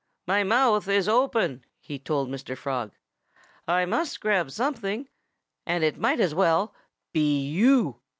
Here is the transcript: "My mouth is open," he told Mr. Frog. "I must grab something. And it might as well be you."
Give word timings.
"My 0.25 0.43
mouth 0.43 0.87
is 0.87 1.07
open," 1.07 1.63
he 1.79 1.99
told 1.99 2.27
Mr. 2.27 2.57
Frog. 2.57 2.91
"I 3.67 3.85
must 3.85 4.19
grab 4.19 4.49
something. 4.49 5.07
And 5.63 5.83
it 5.83 5.99
might 5.99 6.19
as 6.19 6.33
well 6.33 6.73
be 7.13 7.41
you." 7.47 7.99